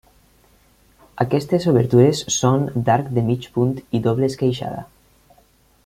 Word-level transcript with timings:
Aquestes 1.25 1.67
obertures 1.73 2.21
són 2.37 2.65
d'arc 2.87 3.13
de 3.19 3.25
mig 3.29 3.47
punt 3.59 3.79
i 3.99 4.03
doble 4.09 4.33
esqueixada. 4.35 4.85